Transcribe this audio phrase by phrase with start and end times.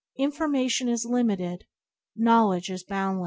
[0.17, 1.65] Information is limited;
[2.15, 3.19] knowledge is boundless.